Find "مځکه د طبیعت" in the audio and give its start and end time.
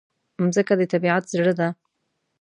0.43-1.23